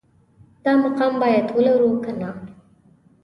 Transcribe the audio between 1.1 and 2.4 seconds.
باید ولرو که نه